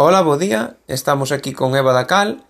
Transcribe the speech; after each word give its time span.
Ola, 0.00 0.22
bo 0.22 0.38
día, 0.38 0.76
estamos 0.86 1.32
aquí 1.32 1.52
con 1.52 1.74
Eva 1.74 1.90
Dacal, 1.92 2.46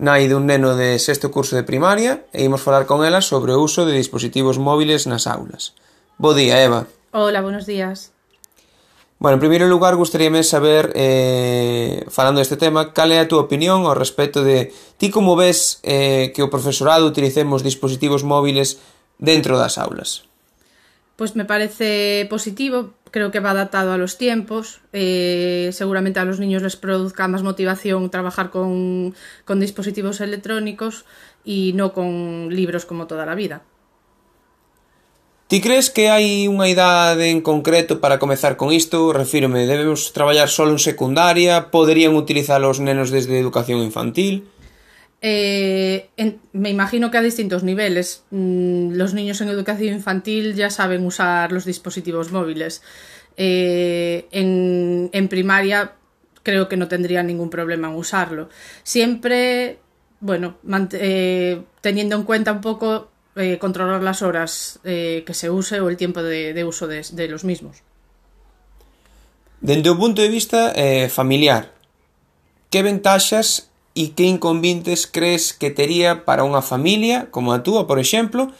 nai 0.00 0.24
dun 0.24 0.48
neno 0.48 0.72
de 0.72 0.96
sexto 0.96 1.28
curso 1.28 1.52
de 1.52 1.60
primaria, 1.60 2.24
e 2.32 2.48
imos 2.48 2.64
falar 2.64 2.88
con 2.88 3.04
ela 3.04 3.20
sobre 3.20 3.52
o 3.52 3.60
uso 3.60 3.84
de 3.84 3.92
dispositivos 3.92 4.56
móviles 4.56 5.04
nas 5.04 5.28
aulas. 5.28 5.76
Bo 6.16 6.32
día, 6.32 6.64
Eva. 6.64 6.88
Ola, 7.12 7.44
buenos 7.44 7.68
días. 7.68 8.16
Bueno, 9.20 9.36
en 9.36 9.44
primeiro 9.44 9.68
lugar, 9.68 10.00
gustaríame 10.00 10.40
saber, 10.40 10.96
eh, 10.96 12.08
falando 12.08 12.40
deste 12.40 12.56
tema, 12.56 12.96
cal 12.96 13.12
é 13.12 13.20
a 13.20 13.28
túa 13.28 13.44
opinión 13.44 13.84
ao 13.84 13.92
respecto 13.92 14.40
de 14.40 14.72
ti 14.96 15.12
como 15.12 15.36
ves 15.36 15.84
eh, 15.84 16.32
que 16.32 16.40
o 16.40 16.48
profesorado 16.48 17.04
utilicemos 17.04 17.60
dispositivos 17.60 18.24
móviles 18.24 18.80
dentro 19.20 19.60
das 19.60 19.76
aulas? 19.76 20.27
Pues 21.18 21.34
me 21.34 21.44
parece 21.44 22.28
positivo, 22.30 22.94
creo 23.10 23.32
que 23.32 23.40
va 23.40 23.50
adaptado 23.50 23.90
a 23.90 23.98
los 23.98 24.18
tiempos. 24.18 24.82
Eh, 24.92 25.70
seguramente 25.72 26.20
a 26.20 26.24
los 26.24 26.38
niños 26.38 26.62
les 26.62 26.76
produzca 26.76 27.26
más 27.26 27.42
motivación 27.42 28.08
trabajar 28.08 28.50
con, 28.50 29.16
con 29.44 29.58
dispositivos 29.58 30.20
electrónicos 30.20 31.06
y 31.44 31.72
no 31.74 31.92
con 31.92 32.50
libros 32.54 32.86
como 32.86 33.08
toda 33.08 33.26
la 33.26 33.34
vida. 33.34 33.62
Ti 35.48 35.58
crees 35.60 35.90
que 35.90 36.06
hai 36.06 36.46
unha 36.46 36.70
idade 36.70 37.34
en 37.34 37.42
concreto 37.42 37.98
para 37.98 38.22
comezar 38.22 38.54
con 38.54 38.70
isto? 38.70 39.10
Refírome, 39.10 39.66
debemos 39.66 40.14
traballar 40.14 40.46
solo 40.46 40.70
en 40.70 40.78
secundaria? 40.78 41.74
Poderían 41.74 42.14
utilizar 42.14 42.62
os 42.62 42.78
nenos 42.78 43.10
desde 43.10 43.42
educación 43.42 43.82
infantil? 43.82 44.46
Eh, 45.20 46.10
me 46.52 46.70
imagino 46.70 47.10
que 47.10 47.18
a 47.18 47.22
distintos 47.22 47.64
niveles. 47.64 48.24
Mm, 48.30 48.92
los 48.92 49.14
niños 49.14 49.40
en 49.40 49.48
educación 49.48 49.94
infantil 49.94 50.54
ya 50.54 50.70
saben 50.70 51.04
usar 51.04 51.52
los 51.52 51.64
dispositivos 51.64 52.30
móviles. 52.30 52.82
Eh, 53.36 54.26
en, 54.30 55.10
en 55.12 55.28
primaria 55.28 55.92
creo 56.42 56.68
que 56.68 56.76
no 56.76 56.88
tendrían 56.88 57.26
ningún 57.26 57.50
problema 57.50 57.88
en 57.88 57.94
usarlo. 57.94 58.48
Siempre, 58.82 59.78
bueno, 60.20 60.56
eh, 60.92 61.62
teniendo 61.80 62.16
en 62.16 62.22
cuenta 62.22 62.52
un 62.52 62.60
poco 62.60 63.10
eh, 63.36 63.58
controlar 63.58 64.02
las 64.02 64.22
horas 64.22 64.80
que 64.82 65.32
se 65.32 65.50
use 65.50 65.80
o 65.80 65.88
el 65.88 65.96
tiempo 65.96 66.22
de, 66.22 66.64
uso 66.64 66.86
de, 66.86 67.04
de, 67.12 67.28
los 67.28 67.44
mismos. 67.44 67.82
Dende 69.60 69.90
o 69.90 69.98
punto 69.98 70.22
de 70.22 70.28
vista 70.28 70.72
familiar, 71.10 71.74
que 72.70 72.82
ventaxas 72.82 73.67
e 73.98 74.14
que 74.14 74.30
inconvintes 74.30 75.10
crees 75.10 75.50
que 75.50 75.74
tería 75.74 76.22
para 76.22 76.46
unha 76.46 76.62
familia 76.62 77.34
como 77.34 77.50
a 77.50 77.66
túa, 77.66 77.90
por 77.90 77.98
exemplo, 77.98 78.54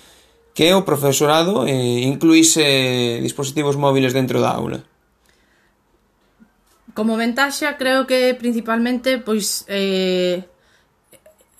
que 0.51 0.75
o 0.75 0.83
profesorado 0.83 1.63
eh, 1.71 2.03
incluíse 2.03 3.23
dispositivos 3.23 3.79
móviles 3.79 4.11
dentro 4.11 4.43
da 4.43 4.51
aula? 4.51 4.83
Como 6.99 7.15
ventaxa, 7.15 7.79
creo 7.79 8.11
que 8.11 8.35
principalmente 8.35 9.23
pois 9.23 9.63
eh, 9.71 10.43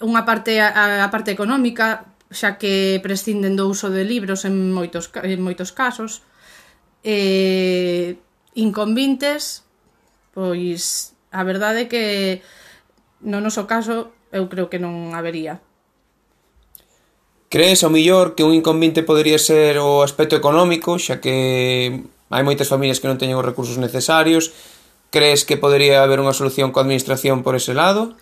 unha 0.03 0.27
parte 0.27 0.59
a, 0.59 1.07
a 1.07 1.09
parte 1.15 1.31
económica, 1.31 2.11
xa 2.35 2.59
que 2.59 2.99
prescinden 2.99 3.55
do 3.55 3.71
uso 3.71 3.95
de 3.95 4.03
libros 4.03 4.43
en 4.43 4.75
moitos 4.75 5.15
en 5.23 5.39
moitos 5.39 5.71
casos. 5.71 6.27
Eh, 7.07 8.19
inconvintes, 8.59 9.63
pois 10.35 11.15
a 11.31 11.47
verdade 11.47 11.87
é 11.87 11.91
que 11.91 12.05
No 13.21 13.43
noso 13.43 13.67
caso, 13.67 14.15
eu 14.31 14.47
creo 14.47 14.71
que 14.71 14.79
non 14.79 15.15
habería. 15.17 15.59
Crees 17.49 17.81
ao 17.81 17.91
millor 17.91 18.37
que 18.37 18.45
un 18.45 18.53
inconveniente 18.53 19.03
podería 19.03 19.41
ser 19.41 19.81
o 19.81 20.05
aspecto 20.05 20.37
económico, 20.37 21.01
xa 21.01 21.19
que 21.19 22.05
hai 22.29 22.43
moitas 22.45 22.69
familias 22.69 23.01
que 23.01 23.09
non 23.09 23.17
teñen 23.17 23.41
os 23.41 23.47
recursos 23.47 23.81
necesarios? 23.81 24.53
Crees 25.09 25.49
que 25.49 25.57
podería 25.57 26.05
haber 26.05 26.21
unha 26.21 26.37
solución 26.37 26.71
coa 26.71 26.85
administración 26.85 27.41
por 27.41 27.57
ese 27.57 27.73
lado? 27.73 28.15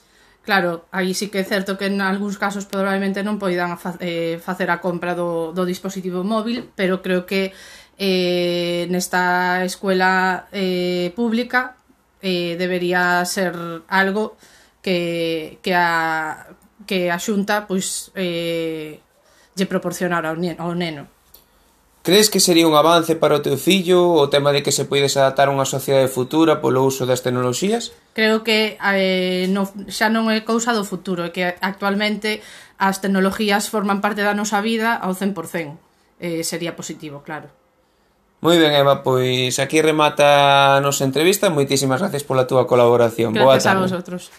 Claro, 0.47 0.87
aí 0.95 1.11
sí 1.11 1.27
que 1.27 1.43
é 1.43 1.45
certo 1.45 1.75
que 1.75 1.91
en 1.91 1.99
algúns 1.99 2.39
casos 2.39 2.71
probablemente 2.71 3.27
non 3.27 3.43
poidan 3.43 3.75
fa 3.83 3.99
eh, 3.99 4.39
facer 4.39 4.71
a 4.71 4.79
compra 4.79 5.19
do, 5.19 5.51
do 5.51 5.67
dispositivo 5.67 6.23
móvil, 6.23 6.71
pero 6.79 7.03
creo 7.03 7.27
que 7.27 7.51
eh, 7.99 8.87
nesta 8.87 9.67
escuela 9.67 10.47
eh, 10.55 11.11
pública 11.19 11.75
eh, 12.23 12.55
debería 12.55 13.27
ser 13.27 13.83
algo 13.91 14.39
que, 14.87 15.59
que 15.67 15.75
a 15.75 16.47
que 16.87 17.11
a 17.11 17.19
Xunta 17.19 17.67
pois 17.67 18.15
eh, 18.15 19.03
lle 19.59 19.67
proporcionara 19.67 20.31
ao, 20.31 20.39
ao 20.39 20.73
neno. 20.79 21.11
Crees 22.07 22.31
que 22.31 22.39
sería 22.39 22.71
un 22.71 22.79
avance 22.79 23.19
para 23.19 23.35
o 23.35 23.43
teu 23.43 23.59
fillo 23.59 24.15
o 24.15 24.31
tema 24.31 24.55
de 24.55 24.63
que 24.63 24.71
se 24.71 24.87
poides 24.87 25.19
adaptar 25.19 25.51
a 25.51 25.55
unha 25.59 25.67
sociedade 25.67 26.07
futura 26.07 26.63
polo 26.63 26.87
uso 26.87 27.03
das 27.03 27.27
tecnoloxías? 27.27 27.91
Creo 28.15 28.47
que 28.47 28.79
eh, 28.79 29.51
no, 29.51 29.67
xa 29.91 30.07
non 30.07 30.31
é 30.31 30.47
cousa 30.47 30.71
do 30.71 30.87
futuro, 30.87 31.27
é 31.27 31.35
que 31.35 31.43
actualmente 31.43 32.39
as 32.79 33.03
tecnologías 33.03 33.67
forman 33.67 33.99
parte 33.99 34.23
da 34.23 34.39
nosa 34.39 34.63
vida 34.63 34.95
ao 34.95 35.19
100%. 35.19 35.83
Eh, 36.23 36.47
sería 36.47 36.79
positivo, 36.79 37.27
claro. 37.27 37.51
Moi 38.39 38.55
ben, 38.63 38.71
Eva, 38.71 39.03
pois 39.03 39.59
aquí 39.59 39.83
remata 39.83 40.79
a 40.79 40.81
nosa 40.85 41.03
entrevista. 41.03 41.51
Moitísimas 41.51 41.99
gracias 41.99 42.23
pola 42.23 42.47
túa 42.47 42.71
colaboración. 42.71 43.35
Gracias 43.35 43.43
Boa 43.43 43.59
tarde. 43.59 43.83
a 43.83 43.87
vosotros. 43.91 44.31